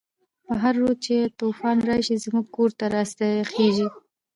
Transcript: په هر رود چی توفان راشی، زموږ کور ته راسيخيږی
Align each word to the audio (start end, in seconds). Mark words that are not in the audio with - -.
په 0.45 0.53
هر 0.61 0.73
رود 0.81 0.97
چی 1.05 1.15
توفان 1.39 1.77
راشی، 1.89 2.15
زموږ 2.25 2.45
کور 2.55 2.69
ته 2.79 2.85
راسيخيږی 2.95 3.87